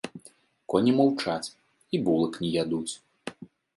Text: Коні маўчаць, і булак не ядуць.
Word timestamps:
Коні 0.73 0.91
маўчаць, 0.99 1.53
і 1.97 2.03
булак 2.07 2.33
не 2.47 2.51
ядуць. 2.63 2.93